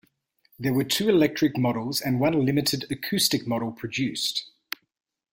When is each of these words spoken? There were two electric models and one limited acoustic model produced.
There 0.57 0.73
were 0.73 0.83
two 0.83 1.09
electric 1.09 1.57
models 1.59 2.01
and 2.01 2.19
one 2.19 2.43
limited 2.43 2.85
acoustic 2.91 3.45
model 3.45 3.71
produced. 3.71 4.49